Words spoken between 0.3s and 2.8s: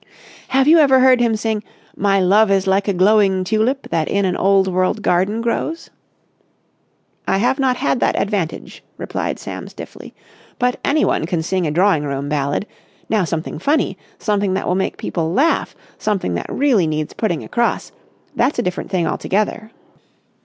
"Have you ever heard him sing 'My love is